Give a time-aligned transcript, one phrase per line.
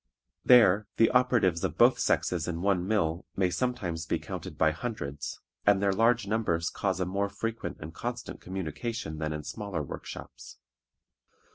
[0.43, 5.39] There the operatives of both sexes in one mill may sometimes be counted by hundreds,
[5.63, 10.57] and their large numbers cause a more frequent and constant communication than in smaller workshops.